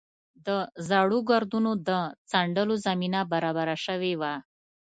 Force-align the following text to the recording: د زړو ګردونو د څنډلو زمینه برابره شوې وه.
د 0.45 0.47
زړو 0.89 1.19
ګردونو 1.29 1.71
د 1.87 1.89
څنډلو 2.31 2.75
زمینه 2.85 3.19
برابره 3.31 3.75
شوې 3.85 4.13
وه. 4.21 4.33